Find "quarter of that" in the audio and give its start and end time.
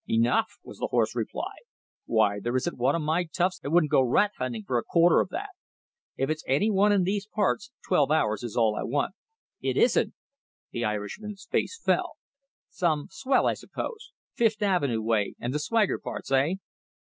4.83-5.51